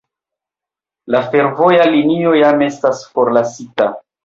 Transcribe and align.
La 1.15 1.19
fervoja 1.35 1.85
linio 1.97 2.33
jam 2.41 2.65
estas 2.71 3.05
forlasita. 3.13 3.89